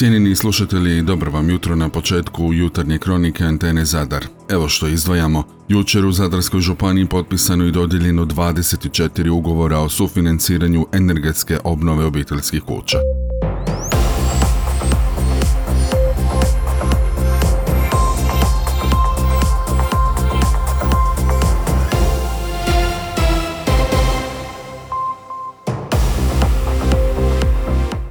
[0.00, 4.26] Cijenjeni slušatelji, dobro vam jutro na početku jutarnje kronike Antene Zadar.
[4.48, 5.42] Evo što izdvajamo.
[5.68, 12.98] Jučer u Zadarskoj županiji potpisano i dodijeljeno 24 ugovora o sufinanciranju energetske obnove obiteljskih kuća.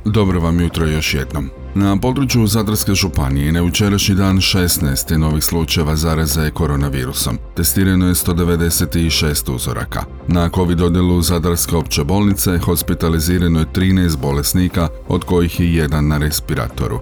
[0.06, 1.59] Dobro vam jutro još jednom.
[1.76, 7.38] Na području Zadarske županije na jučerašnji dan 16 novih slučajeva zaraze koronavirusom.
[7.56, 10.04] Testirano je 196 uzoraka.
[10.28, 16.18] Na COVID odjelu Zadarske opće bolnice hospitalizirano je 13 bolesnika, od kojih je jedan na
[16.18, 17.00] respiratoru.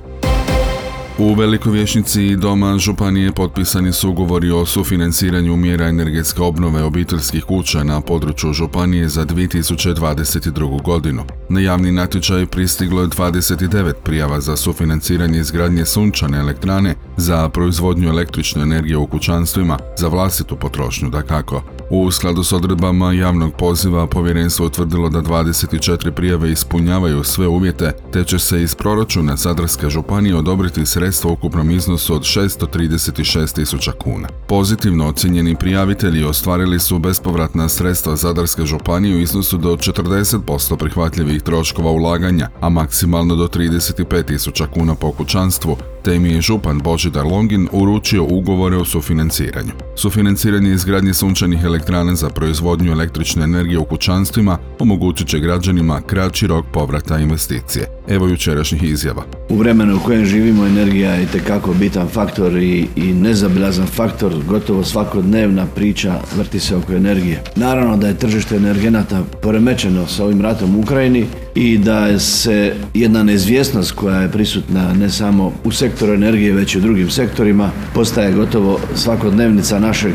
[1.19, 7.83] U Velikoj vješnici doma Županije potpisani su ugovori o sufinanciranju mjera energetske obnove obiteljskih kuća
[7.83, 10.83] na području Županije za 2022.
[10.83, 11.23] godinu.
[11.49, 18.61] Na javni natječaj pristiglo je 29 prijava za sufinanciranje izgradnje sunčane elektrane za proizvodnju električne
[18.61, 21.63] energije u kućanstvima za vlastitu potrošnju, da kako.
[21.89, 28.23] U skladu s odredbama javnog poziva povjerenstvo utvrdilo da 24 prijave ispunjavaju sve uvjete, te
[28.23, 34.27] će se iz proračuna Zadarske županije odobriti sredstva ukupnom iznosu od 636 tisuća kuna.
[34.47, 41.91] Pozitivno ocjenjeni prijavitelji ostvarili su bespovratna sredstva Zadarske županije u iznosu do 40% prihvatljivih troškova
[41.91, 47.67] ulaganja, a maksimalno do 35 tisuća kuna po kućanstvu, te mi je župan Božidar Longin
[47.71, 49.71] uručio ugovore o sufinanciranju.
[49.95, 56.65] Sufinanciranje izgradnje sunčanih elektrana za proizvodnju električne energije u kućanstvima omogućit će građanima kraći rok
[56.73, 57.85] povrata investicije.
[58.07, 59.23] Evo jučerašnjih izjava.
[59.49, 64.83] U vremenu u kojem živimo energija je itekako bitan faktor i, i nezabilazan faktor, gotovo
[64.83, 67.43] svakodnevna priča vrti se oko energije.
[67.55, 71.25] Naravno da je tržište energenata poremećeno sa ovim ratom u Ukrajini
[71.55, 76.77] i da se jedna neizvjesnost koja je prisutna ne samo u sektoru energije već i
[76.77, 80.13] u drugim sektorima postaje gotovo svakodnevnica našeg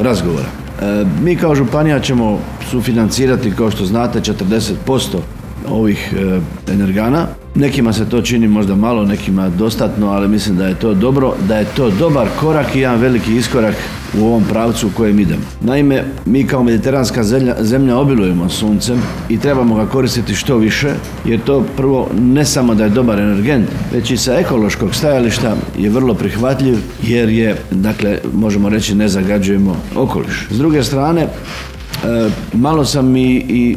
[0.00, 0.61] razgovora.
[0.82, 2.38] E, mi kao županija ćemo
[2.70, 5.18] sufinancirati kao što znate 40%
[5.68, 6.40] ovih e,
[6.72, 7.26] energana.
[7.54, 11.56] Nekima se to čini možda malo, nekima dostatno, ali mislim da je to dobro, da
[11.56, 13.74] je to dobar korak i jedan veliki iskorak
[14.20, 15.42] u ovom pravcu u kojem idemo.
[15.60, 20.90] Naime, mi kao mediteranska zemlja, zemlja obilujemo suncem i trebamo ga koristiti što više,
[21.24, 25.90] jer to prvo ne samo da je dobar energent, već i sa ekološkog stajališta je
[25.90, 30.46] vrlo prihvatljiv, jer je, dakle, možemo reći ne zagađujemo okoliš.
[30.50, 31.28] S druge strane,
[32.52, 33.76] malo sam i, i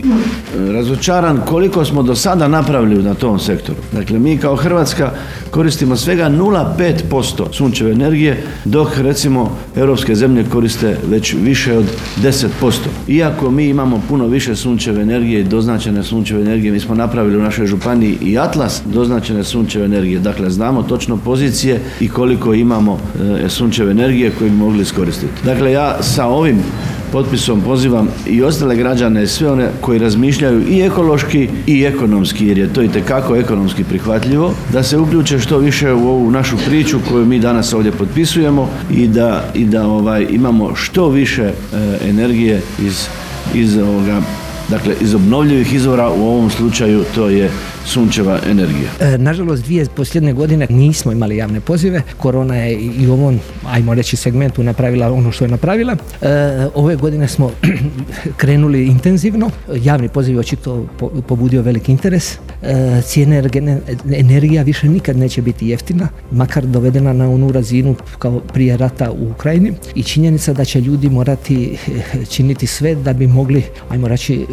[0.72, 3.78] razočaran koliko smo do sada napravili na tom sektoru.
[3.92, 5.12] Dakle, mi kao Hrvatska
[5.52, 11.86] koristimo svega 0,5% sunčeve energije, dok recimo europske zemlje koriste već više od
[12.24, 12.48] 10%.
[13.08, 17.42] Iako mi imamo puno više sunčeve energije i doznačene sunčeve energije, mi smo napravili u
[17.42, 20.20] našoj županiji i atlas doznačene sunčeve energije.
[20.20, 23.00] Dakle, znamo točno pozicije i koliko imamo
[23.46, 25.34] e, sunčeve energije koje bi mogli iskoristiti.
[25.44, 26.58] Dakle, ja sa ovim
[27.16, 32.74] potpisom pozivam i ostale građane, sve one koji razmišljaju i ekološki i ekonomski, jer je
[32.74, 37.26] to i tekako ekonomski prihvatljivo, da se uključe što više u ovu našu priču koju
[37.26, 41.54] mi danas ovdje potpisujemo i da, i da ovaj, imamo što više e,
[42.10, 43.08] energije iz,
[43.54, 44.22] iz ovoga
[44.70, 47.52] Dakle, iz obnovljivih izvora u ovom slučaju to je
[47.86, 48.90] sunčeva energija.
[49.00, 52.02] E, nažalost, dvije posljedne godine nismo imali javne pozive.
[52.18, 55.96] Korona je i u ovom, ajmo reći, segmentu napravila ono što je napravila.
[56.22, 56.28] E,
[56.76, 57.52] ove godine smo
[58.38, 59.50] krenuli intenzivno.
[59.76, 60.88] Javni poziv očito
[61.28, 62.38] pobudio veliki interes.
[62.64, 63.44] E, cijene
[64.14, 69.30] energija više nikad neće biti jeftina, makar dovedena na onu razinu kao prije rata u
[69.32, 71.78] Ukrajini i činjenica da će ljudi morati
[72.34, 74.46] činiti sve da bi mogli, ajmo reći,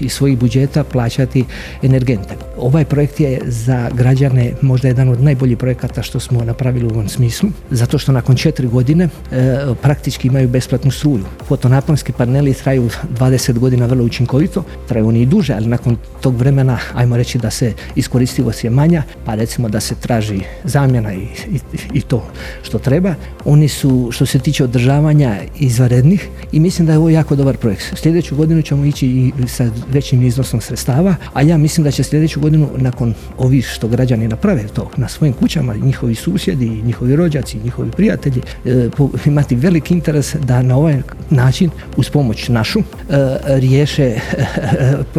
[0.00, 1.44] iz svojih budžeta plaćati
[1.82, 2.36] energente.
[2.60, 7.08] Ovaj projekt je za građane možda jedan od najboljih projekata što smo napravili u ovom
[7.08, 11.24] smislu, zato što nakon četiri godine e, praktički imaju besplatnu struju.
[11.46, 16.78] Fotonaponski paneli traju 20 godina vrlo učinkovito, traju oni i duže, ali nakon tog vremena,
[16.94, 21.22] ajmo reći da se iskoristivost je manja, pa recimo da se traži zamjena i,
[21.52, 21.58] i,
[21.92, 22.26] i to
[22.62, 23.14] što treba.
[23.44, 27.82] Oni su, što se tiče održavanja, izvanrednih i mislim da je ovo jako dobar projekt.
[27.96, 32.40] Sljedeću godinu ćemo ići i sa većim iznosom sredstava, a ja mislim da će sljedeću
[32.40, 37.90] godinu nakon ovih što građani naprave to na svojim kućama, njihovi susjedi, njihovi rođaci, njihovi
[37.90, 38.88] prijatelji, e,
[39.26, 42.84] imati veliki interes da na ovaj način uz pomoć našu e,
[43.46, 44.20] riješe e,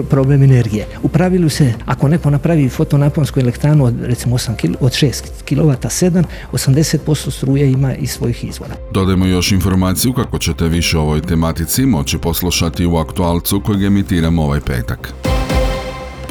[0.09, 0.85] problem energije.
[1.03, 5.11] U pravilu se, ako neko napravi fotonaponsku elektranu od recimo 8 kil, od 6
[5.49, 8.73] kW, 7, 80% struje ima iz svojih izvora.
[8.91, 14.43] Dodajmo još informaciju kako ćete više o ovoj tematici moći poslušati u aktualcu kojeg emitiramo
[14.43, 15.13] ovaj petak.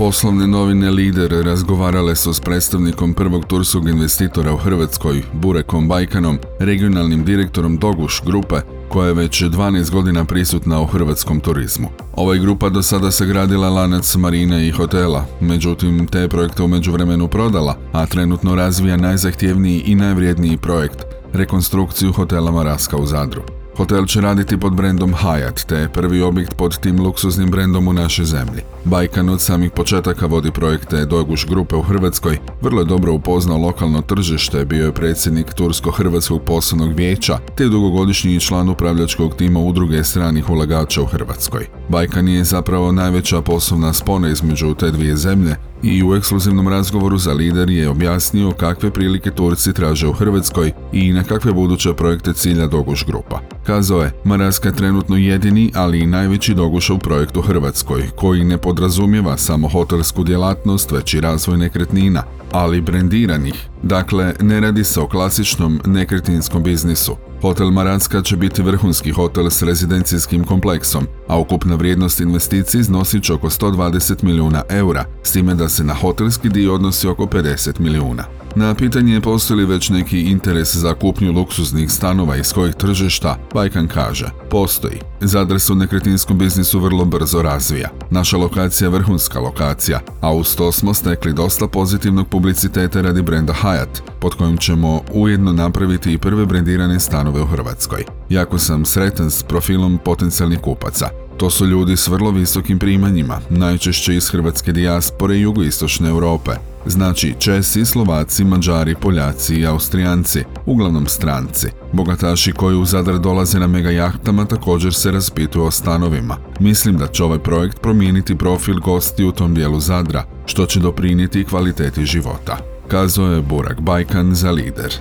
[0.01, 7.25] Poslovne novine Lider razgovarale su s predstavnikom prvog turskog investitora u Hrvatskoj, Burekom Bajkanom, regionalnim
[7.25, 8.57] direktorom Doguš grupe,
[8.89, 11.89] koja je već 12 godina prisutna u hrvatskom turizmu.
[12.13, 17.29] Ova grupa do sada se gradila lanac marine i hotela, međutim te projekte u međuvremenu
[17.29, 23.60] prodala, a trenutno razvija najzahtjevniji i najvrijedniji projekt, rekonstrukciju hotela Maraska u Zadru.
[23.81, 27.93] Hotel će raditi pod brendom Hyatt, te je prvi objekt pod tim luksuznim brendom u
[27.93, 28.63] našoj zemlji.
[28.85, 34.03] Bajkan od samih početaka vodi projekte Doguš grupe u Hrvatskoj, vrlo je dobro upoznao lokalno
[34.03, 41.03] tržište, bio je predsjednik Tursko-Hrvatskog poslovnog vijeća, te dugogodišnji član upravljačkog tima udruge stranih ulagača
[41.03, 41.67] u Hrvatskoj.
[41.89, 47.33] Bajkan je zapravo najveća poslovna spona između te dvije zemlje, i u ekskluzivnom razgovoru za
[47.33, 52.67] lider je objasnio kakve prilike Turci traže u Hrvatskoj i na kakve buduće projekte cilja
[52.67, 53.41] Doguš grupa.
[53.71, 59.37] Kazao je, Maraska trenutno jedini, ali i najveći Doguš u projektu Hrvatskoj, koji ne podrazumijeva
[59.37, 62.23] samo hotelsku djelatnost, već i razvoj nekretnina,
[62.53, 63.70] ali brendiranih.
[63.83, 67.17] Dakle, ne radi se o klasičnom nekretninskom biznisu.
[67.43, 73.33] Hotel Maranska će biti vrhunski hotel s rezidencijskim kompleksom, a ukupna vrijednost investicije iznosit će
[73.33, 78.25] oko 120 milijuna eura, s time da se na hotelski dio odnosi oko 50 milijuna.
[78.55, 83.89] Na pitanje postoji li već neki interes za kupnju luksuznih stanova iz kojih tržišta, Bajkan
[83.89, 85.01] kaže, postoji.
[85.21, 87.89] Zadar se u nekretninskom biznisu vrlo brzo razvija.
[88.11, 93.53] Naša lokacija je vrhunska lokacija, a uz to smo stekli dosta pozitivnog publiciteta radi brenda
[93.71, 98.05] Hyatt, pod kojim ćemo ujedno napraviti i prve brendirane stanove u Hrvatskoj.
[98.29, 101.09] Jako sam sretan s profilom potencijalnih kupaca.
[101.37, 106.51] To su ljudi s vrlo visokim primanjima, najčešće iz hrvatske dijaspore i jugoistočne Europe.
[106.87, 111.69] Znači Česi, Slovaci, Mađari, Poljaci i Austrijanci, uglavnom stranci.
[111.93, 116.37] Bogataši koji u Zadar dolaze na mega jahtama također se raspituju o stanovima.
[116.61, 121.45] Mislim da će ovaj projekt promijeniti profil gosti u tom dijelu Zadra, što će doprinijeti
[121.45, 122.59] kvaliteti života.
[122.91, 124.95] Kazao je Burak Bajkan za lider.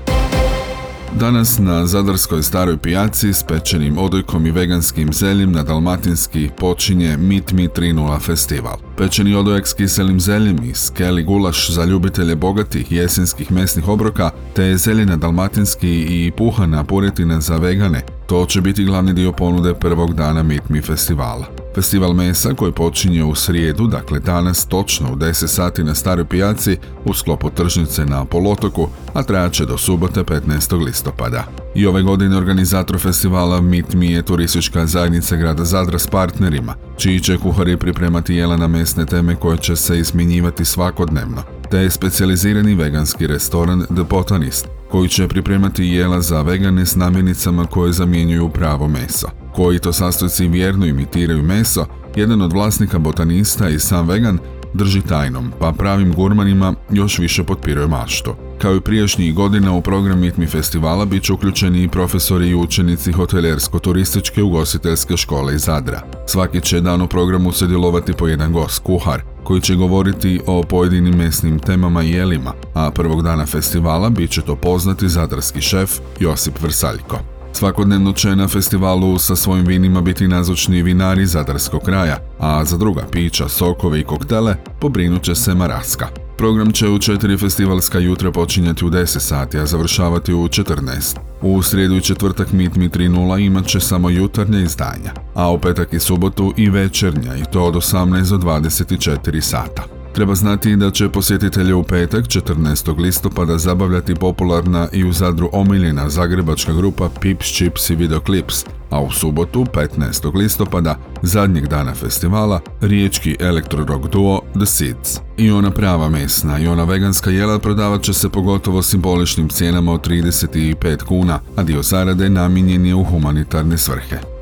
[1.20, 7.52] Danas na Zadarskoj staroj pijaci s pečenim odojkom i veganskim zeljem na Dalmatinski počinje Meet
[7.52, 8.78] Me 3.0 festival.
[8.98, 14.78] Pečeni odojak s kiselim zeljem i skeli gulaš za ljubitelje bogatih jesenskih mesnih obroka, te
[14.78, 20.14] zelje na Dalmatinski i puhana puretina za vegane, to će biti glavni dio ponude prvog
[20.14, 21.46] dana Meet Me festivala.
[21.80, 26.78] Festival mesa koji počinje u srijedu, dakle danas točno u 10 sati na Staroj pijaci
[27.06, 30.86] u sklopu tržnice na Polotoku, a trajaće do subote 15.
[30.86, 31.44] listopada.
[31.76, 37.20] I ove godine organizator festivala Meet Me je turistička zajednica grada Zadra s partnerima, čiji
[37.20, 42.76] će kuhari pripremati jela na mesne teme koje će se izmjenjivati svakodnevno, te je specijalizirani
[42.76, 48.88] veganski restoran The Botanist, koji će pripremati jela za vegane s namirnicama koje zamjenjuju pravo
[48.88, 49.28] meso.
[49.56, 54.40] Koji to sastojci vjerno imitiraju meso, jedan od vlasnika botanista i sam vegan
[54.74, 58.36] drži tajnom, pa pravim gurmanima još više potpiruje maštu.
[58.62, 63.12] Kao i prijašnjih godina u program Me festivala bit će uključeni i profesori i učenici
[63.12, 66.02] hotelersko-turističke ugostiteljske škole iz Zadra.
[66.28, 71.14] Svaki će dan u programu sudjelovati po jedan gost, kuhar, koji će govoriti o pojedinim
[71.14, 76.62] mesnim temama i jelima, a prvog dana festivala bit će to poznati zadarski šef Josip
[76.62, 77.20] Vrsaljko.
[77.54, 83.02] Svakodnevno će na festivalu sa svojim vinima biti nazočni vinari Zadarskog kraja, a za druga
[83.12, 86.29] pića, sokove i koktele pobrinut će se Maraska.
[86.40, 91.18] Program će u četiri festivalska jutra počinjati u 10 sati, a završavati u 14.
[91.42, 95.94] U srijedu i četvrtak Meet Me 3.0 imat će samo jutarnja izdanja, a u petak
[95.94, 99.99] i subotu i večernja i to od 18 do 24 sata.
[100.20, 103.00] Treba znati da će posjetitelje u petak 14.
[103.00, 109.12] listopada zabavljati popularna i u Zadru omiljena zagrebačka grupa Pips, Chips i Videoclips, a u
[109.12, 110.36] subotu 15.
[110.36, 115.20] listopada, zadnjeg dana festivala, riječki elektro-rock duo The Seeds.
[115.38, 120.08] I ona prava mesna i ona veganska jela prodavat će se pogotovo simboličnim cijenama od
[120.08, 124.39] 35 kuna, a dio zarade namijenjen je u humanitarne svrhe.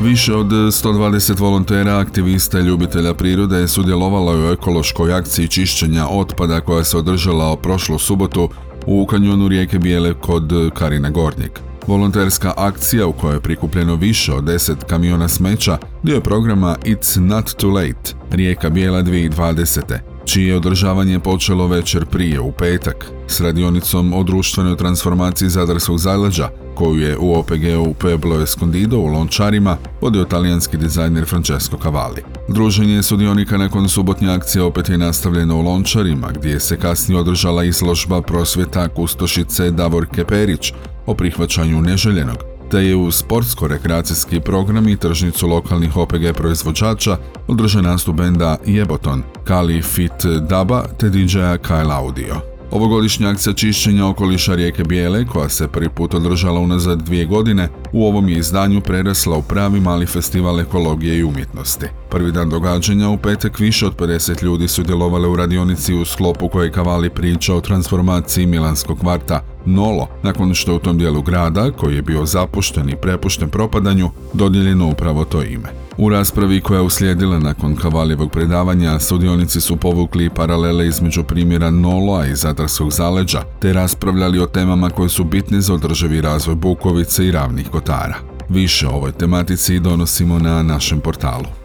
[0.00, 6.60] Više od 120 volontera, aktivista i ljubitelja prirode je sudjelovalo u ekološkoj akciji čišćenja otpada
[6.60, 8.48] koja se održala prošlu subotu
[8.86, 11.50] u kanjonu rijeke Bijele kod Karina Gornjeg.
[11.86, 17.18] Volonterska akcija u kojoj je prikupljeno više od 10 kamiona smeća dio je programa It's
[17.18, 19.98] Not Too Late, Rijeka Bijela 2020
[20.32, 27.00] čije održavanje počelo večer prije u petak s radionicom o društvenoj transformaciji Zadarskog zaleđa koju
[27.00, 32.22] je u OPG-u Pueblo Escondido u Lončarima vodio talijanski dizajner Francesco Cavalli.
[32.48, 38.22] Druženje sudionika nakon subotnje akcije opet je nastavljeno u Lončarima gdje se kasnije održala izložba
[38.22, 40.72] prosvjeta kustošice Davorke Perić
[41.06, 47.16] o prihvaćanju neželjenog te je u sportsko-rekreacijski program i tržnicu lokalnih OPG proizvođača
[47.48, 52.50] održan nastup benda Jeboton, Kali Fit Daba te DJ-a Kyle Audio.
[52.70, 58.06] Ovogodišnja akcija čišćenja okoliša rijeke Bijele, koja se prvi put održala unazad dvije godine, u
[58.06, 61.86] ovom je izdanju prerasla u pravi mali festival ekologije i umjetnosti.
[62.10, 66.48] Prvi dan događanja u petak više od 50 ljudi su djelovali u radionici u sklopu
[66.48, 71.70] koje kavali priča o transformaciji Milanskog kvarta Nolo, nakon što je u tom dijelu grada,
[71.70, 75.68] koji je bio zapušten i prepušten propadanju, dodijeljeno upravo to ime.
[75.98, 82.26] U raspravi koja je uslijedila nakon Kavaljevog predavanja, sudionici su povukli paralele između primjera Noloa
[82.26, 87.30] i Zadarskog zaleđa, te raspravljali o temama koje su bitne za održivi razvoj Bukovice i
[87.30, 88.16] ravnih kotara.
[88.48, 91.59] Više o ovoj tematici donosimo na našem portalu.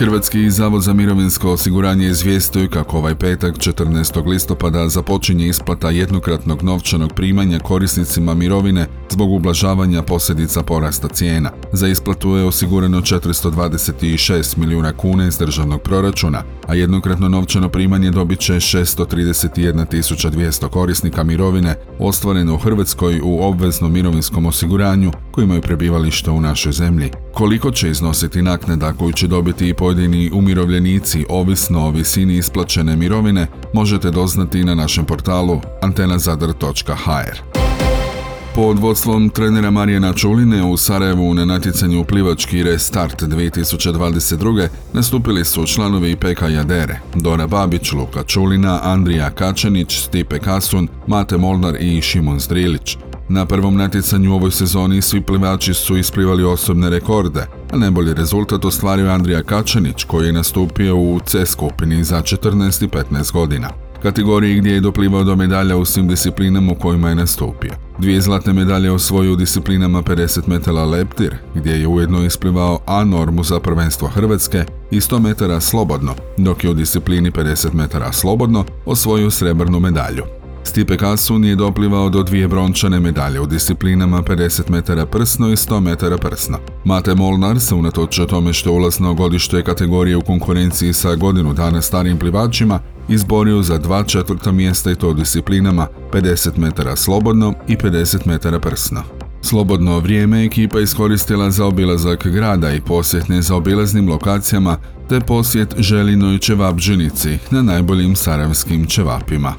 [0.00, 4.26] Hrvatski zavod za mirovinsko osiguranje izvijestuje kako ovaj petak 14.
[4.26, 11.50] listopada započinje isplata jednokratnog novčanog primanja korisnicima mirovine zbog ublažavanja posljedica porasta cijena.
[11.72, 18.40] Za isplatu je osigurano 426 milijuna kuna iz državnog proračuna, a jednokratno novčano primanje dobit
[18.40, 26.40] će 631.200 korisnika mirovine ostvareno u Hrvatskoj u obveznom mirovinskom osiguranju koji imaju prebivalište u
[26.40, 27.10] našoj zemlji.
[27.34, 33.46] Koliko će iznositi naknada koju će dobiti i pojedini umirovljenici ovisno o visini isplaćene mirovine
[33.74, 37.60] možete doznati na našem portalu antenazadar.hr.
[38.54, 44.68] Pod vodstvom trenera Marijana Čuline u Sarajevu na natjecanju plivački Restart 2022.
[44.92, 51.76] nastupili su članovi PK Jadere, Dora Babić, Luka Čulina, Andrija Kačanić, Stipe Kasun, Mate Molnar
[51.80, 52.96] i Šimon Zdrilić.
[53.32, 58.64] Na prvom natjecanju u ovoj sezoni svi plivači su isplivali osobne rekorde, a najbolji rezultat
[58.64, 63.70] ostvario Andrija Kačanić koji je nastupio u C skupini za 14 i 15 godina
[64.02, 67.72] kategoriji gdje je doplivao do medalja u svim disciplinama u kojima je nastupio.
[67.98, 73.44] Dvije zlatne medalje osvojio u disciplinama 50 metala leptir, gdje je ujedno isplivao A normu
[73.44, 79.30] za prvenstvo Hrvatske i 100 metara slobodno, dok je u disciplini 50 metara slobodno osvojio
[79.30, 80.39] srebrnu medalju.
[80.64, 85.80] Stipe Kasun je doplivao do dvije brončane medalje u disciplinama 50 metara prsno i 100
[85.80, 86.58] metara prsno.
[86.84, 92.18] Mate Molnar se unatoč tome što ulazno godište kategorije u konkurenciji sa godinu dana starim
[92.18, 98.26] plivačima izborio za dva četvrta mjesta i to u disciplinama 50 metara slobodno i 50
[98.26, 99.02] metara prsno.
[99.42, 104.76] Slobodno vrijeme ekipa iskoristila za obilazak grada i posjet nezaobilaznim lokacijama
[105.08, 109.54] te posjet Želinoj Čevapđenici na najboljim saravskim čevapima.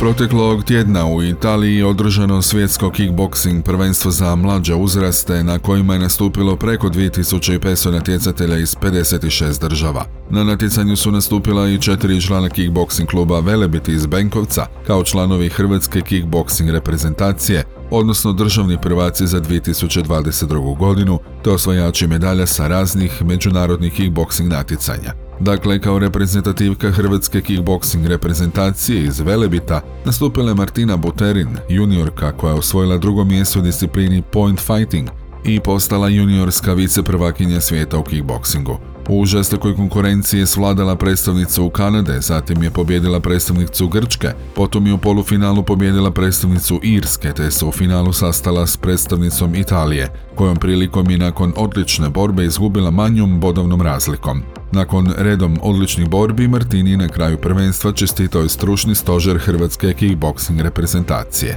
[0.00, 6.56] Proteklog tjedna u Italiji održano svjetsko kickboxing prvenstvo za mlađe uzraste na kojima je nastupilo
[6.56, 10.04] preko 2500 natjecatelja iz 56 država.
[10.30, 16.00] Na natjecanju su nastupila i četiri člana kickboxing kluba Velebiti iz Benkovca kao članovi Hrvatske
[16.00, 20.78] kickboxing reprezentacije, odnosno državni prvaci za 2022.
[20.78, 25.29] godinu, te osvajači medalja sa raznih međunarodnih kickboxing natjecanja.
[25.40, 32.58] Dakle, kao reprezentativka Hrvatske kickboxing reprezentacije iz Velebita nastupila je Martina Buterin, juniorka koja je
[32.58, 35.08] osvojila drugo mjesto u disciplini point fighting
[35.44, 38.76] i postala juniorska viceprvakinja svijeta u kickboxingu.
[39.12, 44.98] U žestokoj konkurenciji je svladala predstavnicu Kanade, zatim je pobjedila predstavnicu Grčke, potom je u
[44.98, 51.18] polufinalu pobjedila predstavnicu Irske, te se u finalu sastala s predstavnicom Italije, kojom prilikom je
[51.18, 54.42] nakon odlične borbe izgubila manjom bodovnom razlikom.
[54.72, 61.56] Nakon redom odličnih borbi, Martini na kraju prvenstva čestitao je stručni stožer Hrvatske kickboxing reprezentacije.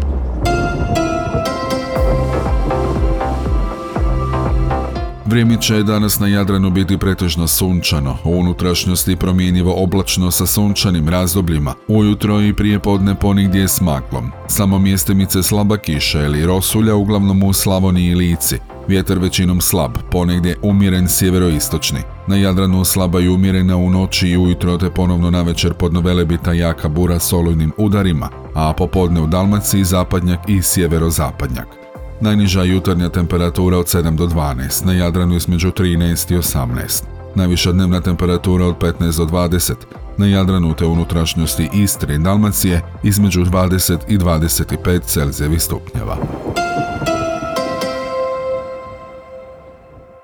[5.25, 11.73] Vrijeme će danas na Jadranu biti pretežno sunčano, u unutrašnjosti promjenjivo oblačno sa sunčanim razdobljima,
[11.87, 14.31] ujutro i prije podne ponigdje s maklom.
[14.47, 20.55] Samo mjestimice slaba kiša ili rosulja uglavnom u Slavoniji i Lici, Vjetar većinom slab, ponegdje
[20.61, 21.99] umjeren sjeveroistočni.
[22.27, 26.89] Na Jadranu slaba i umjerena u noći i ujutro te ponovno navečer pod Novelebita jaka
[26.89, 31.82] bura s olujnim udarima, a popodne u Dalmaciji zapadnjak i sjeverozapadnjak.
[32.23, 37.03] Najniža jutarnja temperatura od 7 do 12, na Jadranu između 13 i 18.
[37.35, 39.73] Najviša dnevna temperatura od 15 do 20,
[40.17, 46.17] na Jadranu te unutrašnjosti Istre i Dalmacije između 20 i 25 Celzijevih stupnjeva.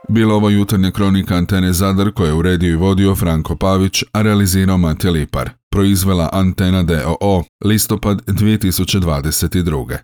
[0.09, 4.77] Bila ovo jutarnja kronika Antene Zadar koje je uredio i vodio Franko Pavić, a realizirao
[4.77, 5.49] Matija Lipar.
[5.71, 9.97] Proizvela Antena DOO, listopad 2022.